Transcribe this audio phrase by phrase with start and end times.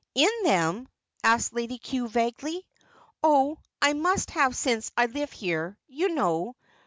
[0.15, 0.87] "In them?"
[1.23, 2.65] asked Lady Cue vaguely.
[3.21, 6.55] "Oh, I must have since I live here, you know.